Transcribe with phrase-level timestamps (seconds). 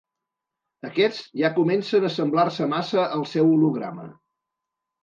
[0.89, 4.13] Aquests ja comencen a semblar-se massa al seu holograma.